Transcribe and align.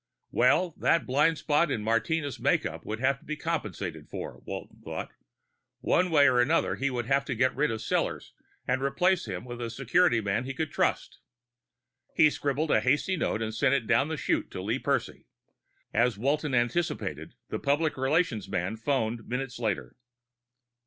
Well, 0.31 0.73
that 0.79 1.05
blind 1.05 1.37
spot 1.37 1.69
in 1.69 1.83
Martinez' 1.83 2.39
makeup 2.39 2.83
would 2.87 2.99
have 3.01 3.19
to 3.19 3.23
be 3.25 3.35
compensated 3.35 4.09
for, 4.09 4.41
Walton 4.47 4.81
thought. 4.83 5.11
One 5.81 6.09
way 6.09 6.27
or 6.27 6.39
another, 6.41 6.73
he 6.75 6.89
would 6.89 7.05
have 7.05 7.23
to 7.25 7.35
get 7.35 7.55
rid 7.55 7.69
of 7.69 7.81
Sellors 7.81 8.31
and 8.67 8.81
replace 8.81 9.25
him 9.27 9.45
with 9.45 9.61
a 9.61 9.69
security 9.69 10.19
man 10.19 10.45
he 10.45 10.55
could 10.55 10.71
trust. 10.71 11.19
He 12.15 12.31
scribbled 12.31 12.71
a 12.71 12.81
hasty 12.81 13.15
note 13.15 13.43
and 13.43 13.53
sent 13.53 13.75
it 13.75 13.85
down 13.85 14.07
the 14.07 14.17
chute 14.17 14.49
to 14.49 14.61
Lee 14.63 14.79
Percy. 14.79 15.27
As 15.93 16.17
Walton 16.17 16.55
anticipated, 16.55 17.35
the 17.49 17.59
public 17.59 17.95
relations 17.95 18.49
man 18.49 18.77
phoned 18.77 19.27
minutes 19.27 19.59
later. 19.59 19.95